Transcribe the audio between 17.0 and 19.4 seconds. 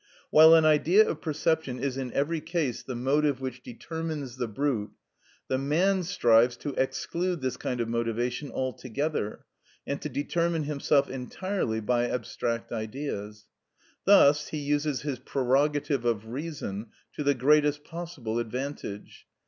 to the greatest possible advantage.